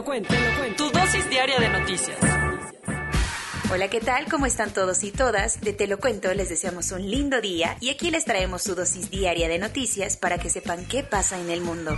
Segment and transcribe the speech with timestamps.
[0.00, 0.34] Lo cuento.
[0.76, 2.18] Tu dosis diaria de noticias.
[3.72, 4.26] Hola, ¿qué tal?
[4.30, 5.60] ¿Cómo están todos y todas?
[5.60, 9.10] De Te lo cuento, les deseamos un lindo día y aquí les traemos su dosis
[9.10, 11.96] diaria de noticias para que sepan qué pasa en el mundo.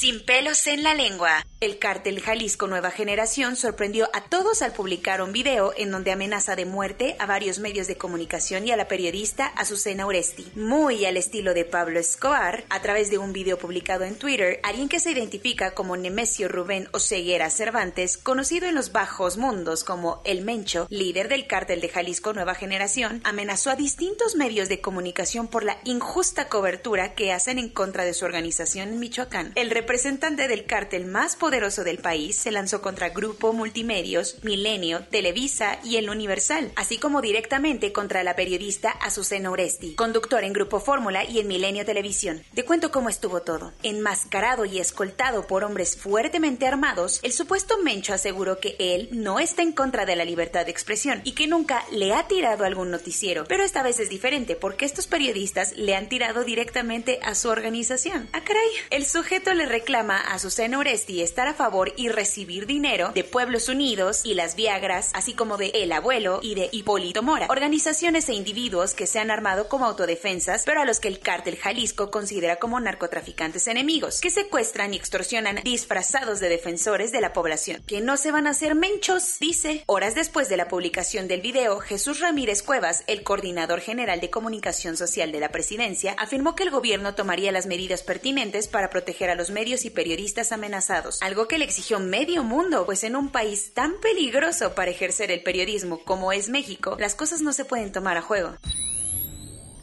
[0.00, 1.44] Sin pelos en la lengua.
[1.60, 6.56] El cártel Jalisco Nueva Generación sorprendió a todos al publicar un video en donde amenaza
[6.56, 10.50] de muerte a varios medios de comunicación y a la periodista Azucena Oresti.
[10.54, 14.88] Muy al estilo de Pablo Escobar, a través de un video publicado en Twitter, alguien
[14.88, 20.40] que se identifica como Nemesio Rubén Oseguera Cervantes, conocido en los bajos mundos como El
[20.40, 25.62] Mencho, líder del cártel de Jalisco Nueva Generación, amenazó a distintos medios de comunicación por
[25.62, 29.52] la injusta cobertura que hacen en contra de su organización en Michoacán.
[29.56, 35.80] El representante del cártel más poderoso del país se lanzó contra Grupo Multimedios, Milenio, Televisa
[35.82, 41.24] y El Universal, así como directamente contra la periodista Azucena Oresti, conductor en Grupo Fórmula
[41.24, 42.44] y en Milenio Televisión.
[42.54, 43.72] Te cuento cómo estuvo todo.
[43.82, 49.62] Enmascarado y escoltado por hombres fuertemente armados, el supuesto Mencho aseguró que él no está
[49.62, 53.42] en contra de la libertad de expresión y que nunca le ha tirado algún noticiero.
[53.48, 58.28] Pero esta vez es diferente porque estos periodistas le han tirado directamente a su organización.
[58.32, 58.70] Ah, caray.
[58.90, 63.70] El sujeto le reclama a Azucena Oresti estar a favor y recibir dinero de Pueblos
[63.70, 68.34] Unidos y las Viagras, así como de El Abuelo y de Hipólito Mora, organizaciones e
[68.34, 72.56] individuos que se han armado como autodefensas, pero a los que el cártel Jalisco considera
[72.56, 78.18] como narcotraficantes enemigos, que secuestran y extorsionan disfrazados de defensores de la población, que no
[78.18, 79.84] se van a hacer menchos, dice.
[79.86, 84.98] Horas después de la publicación del video, Jesús Ramírez Cuevas, el coordinador general de comunicación
[84.98, 89.34] social de la presidencia, afirmó que el gobierno tomaría las medidas pertinentes para proteger a
[89.34, 93.72] los medios y periodistas amenazados, algo que le exigió medio mundo, pues en un país
[93.72, 98.16] tan peligroso para ejercer el periodismo como es México, las cosas no se pueden tomar
[98.16, 98.56] a juego.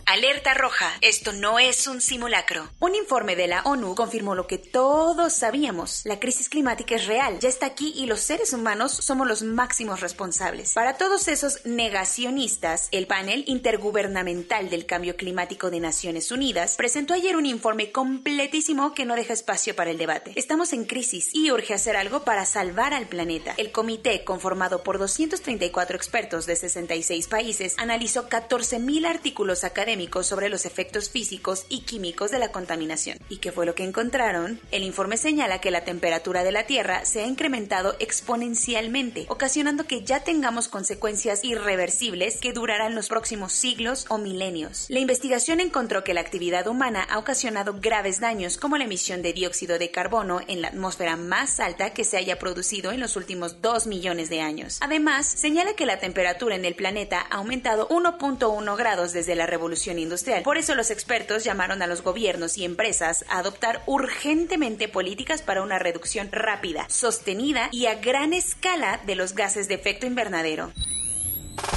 [0.09, 0.90] Alerta roja.
[1.01, 2.69] Esto no es un simulacro.
[2.79, 6.03] Un informe de la ONU confirmó lo que todos sabíamos.
[6.06, 10.00] La crisis climática es real, ya está aquí y los seres humanos somos los máximos
[10.00, 10.72] responsables.
[10.72, 17.35] Para todos esos negacionistas, el panel intergubernamental del cambio climático de Naciones Unidas presentó ayer
[17.35, 20.31] un informe completísimo que no deja espacio para el debate.
[20.35, 23.56] Estamos en crisis y urge hacer algo para salvar al planeta.
[23.57, 30.66] El comité, conformado por 234 expertos de 66 países, analizó 14.000 artículos académicos sobre los
[30.66, 33.18] efectos físicos y químicos de la contaminación.
[33.30, 34.59] ¿Y qué fue lo que encontraron?
[34.72, 40.03] El informe señala que la temperatura de la Tierra se ha incrementado exponencialmente, ocasionando que
[40.03, 44.86] ya tengamos consecuencias irreversibles que durarán los próximos siglos o milenios.
[44.90, 49.34] La investigación encontró que la actividad humana ha ocasionado graves daños como la emisión de
[49.34, 53.62] dióxido de carbono en la atmósfera más alta que se haya producido en los últimos
[53.62, 54.78] 2 millones de años.
[54.81, 59.87] Además, señala que la temperatura en el planeta ha aumentado 1.1 grados desde la revolución
[59.96, 60.44] industrial.
[60.44, 65.62] Por eso los expertos llamaron a los gobiernos y empresas a adoptar urgentemente políticas para
[65.62, 70.74] una reducción rápida, sostenida y a gran escala de los gases de efecto invernadero.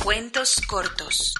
[0.02, 1.34] Cuentos cortos.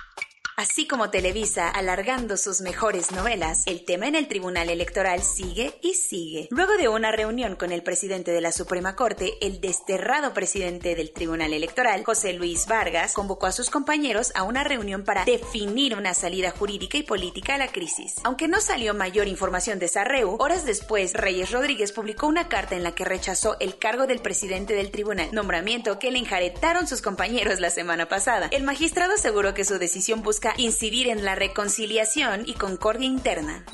[0.61, 5.95] Así como Televisa alargando sus mejores novelas, el tema en el Tribunal Electoral sigue y
[5.95, 6.49] sigue.
[6.51, 11.13] Luego de una reunión con el presidente de la Suprema Corte, el desterrado presidente del
[11.13, 16.13] Tribunal Electoral, José Luis Vargas, convocó a sus compañeros a una reunión para definir una
[16.13, 18.17] salida jurídica y política a la crisis.
[18.25, 22.77] Aunque no salió mayor información de esa reu, horas después, Reyes Rodríguez publicó una carta
[22.77, 27.01] en la que rechazó el cargo del presidente del tribunal, nombramiento que le enjaretaron sus
[27.01, 28.49] compañeros la semana pasada.
[28.51, 33.65] El magistrado aseguró que su decisión busca incidir en la reconciliación y concordia interna.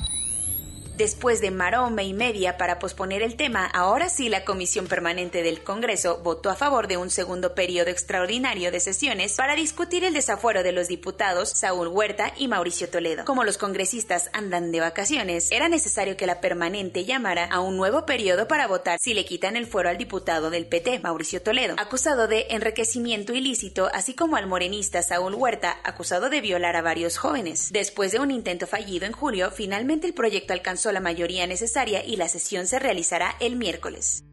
[0.97, 5.61] Después de maroma y media para posponer el tema, ahora sí la Comisión Permanente del
[5.61, 10.63] Congreso votó a favor de un segundo periodo extraordinario de sesiones para discutir el desafuero
[10.63, 13.25] de los diputados Saúl Huerta y Mauricio Toledo.
[13.25, 18.07] Como los congresistas andan de vacaciones, era necesario que la permanente llamara a un nuevo
[18.07, 22.27] periodo para votar si le quitan el fuero al diputado del PT, Mauricio Toledo, acusado
[22.27, 27.71] de enriquecimiento ilícito, así como al morenista Saúl Huerta, acusado de violar a varios jóvenes.
[27.71, 32.15] Después de un intento fallido en julio, finalmente el proyecto alcanzó la mayoría necesaria y
[32.15, 34.26] la sesión se realizará el miércoles.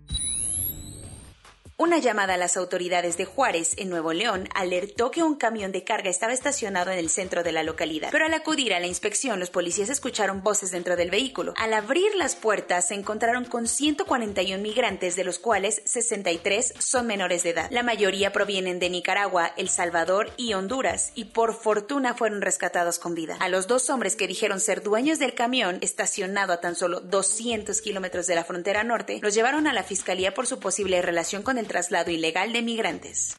[1.76, 5.82] Una llamada a las autoridades de Juárez, en Nuevo León, alertó que un camión de
[5.82, 8.10] carga estaba estacionado en el centro de la localidad.
[8.12, 11.52] Pero al acudir a la inspección, los policías escucharon voces dentro del vehículo.
[11.56, 17.42] Al abrir las puertas, se encontraron con 141 migrantes, de los cuales 63 son menores
[17.42, 17.68] de edad.
[17.72, 23.16] La mayoría provienen de Nicaragua, El Salvador y Honduras, y por fortuna fueron rescatados con
[23.16, 23.36] vida.
[23.40, 27.80] A los dos hombres que dijeron ser dueños del camión, estacionado a tan solo 200
[27.80, 31.58] kilómetros de la frontera norte, los llevaron a la fiscalía por su posible relación con
[31.58, 33.36] el traslado ilegal de migrantes.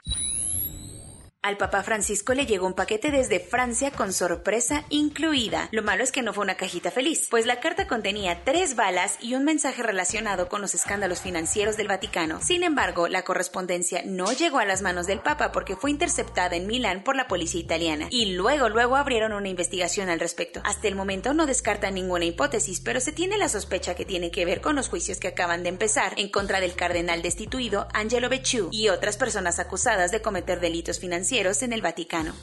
[1.45, 5.69] Al Papa Francisco le llegó un paquete desde Francia con sorpresa incluida.
[5.71, 9.19] Lo malo es que no fue una cajita feliz, pues la carta contenía tres balas
[9.21, 12.41] y un mensaje relacionado con los escándalos financieros del Vaticano.
[12.41, 16.65] Sin embargo, la correspondencia no llegó a las manos del Papa porque fue interceptada en
[16.65, 20.61] Milán por la policía italiana y luego luego abrieron una investigación al respecto.
[20.63, 24.45] Hasta el momento no descartan ninguna hipótesis, pero se tiene la sospecha que tiene que
[24.45, 28.69] ver con los juicios que acaban de empezar en contra del cardenal destituido Angelo Becciu
[28.71, 30.97] y otras personas acusadas de cometer delitos
[31.35, 32.33] en el Vaticano.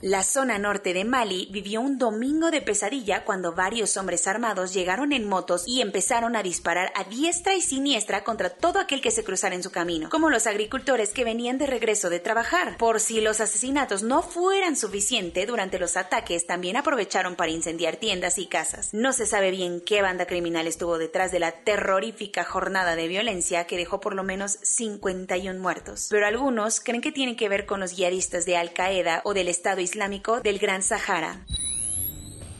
[0.00, 5.12] La zona norte de Mali vivió un domingo de pesadilla cuando varios hombres armados llegaron
[5.12, 9.24] en motos y empezaron a disparar a diestra y siniestra contra todo aquel que se
[9.24, 12.76] cruzara en su camino, como los agricultores que venían de regreso de trabajar.
[12.76, 18.38] Por si los asesinatos no fueran suficiente, durante los ataques también aprovecharon para incendiar tiendas
[18.38, 18.94] y casas.
[18.94, 23.66] No se sabe bien qué banda criminal estuvo detrás de la terrorífica jornada de violencia
[23.66, 27.80] que dejó por lo menos 51 muertos, pero algunos creen que tiene que ver con
[27.80, 31.46] los guiaristas de Al Qaeda o del Estado Islámico del Gran Sahara.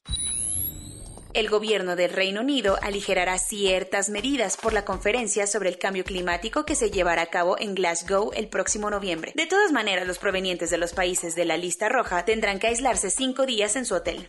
[1.39, 6.65] el gobierno del Reino Unido aligerará ciertas medidas por la conferencia sobre el cambio climático
[6.65, 9.33] que se llevará a cabo en Glasgow el próximo noviembre.
[9.37, 13.11] De todas maneras, los provenientes de los países de la lista roja tendrán que aislarse
[13.11, 14.29] cinco días en su hotel.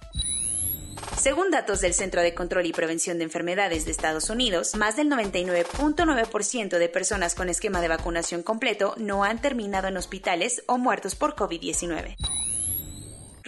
[1.20, 5.10] Según datos del Centro de Control y Prevención de Enfermedades de Estados Unidos, más del
[5.10, 11.16] 99.9% de personas con esquema de vacunación completo no han terminado en hospitales o muertos
[11.16, 12.39] por COVID-19.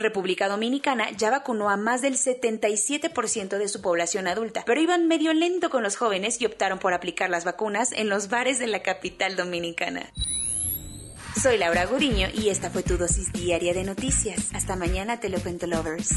[0.01, 5.33] República Dominicana ya vacunó a más del 77% de su población adulta, pero iban medio
[5.33, 8.81] lento con los jóvenes y optaron por aplicar las vacunas en los bares de la
[8.81, 10.11] capital dominicana.
[11.41, 14.49] Soy Laura Guriño y esta fue tu dosis diaria de noticias.
[14.53, 16.09] Hasta mañana, te lo cuento, lovers.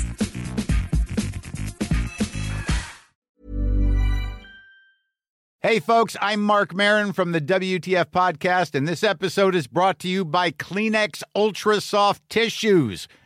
[5.67, 10.09] Hey, folks, I'm Mark Marin from the WTF Podcast, and this episode is brought to
[10.09, 13.09] you by Kleenex Ultra Soft Tissues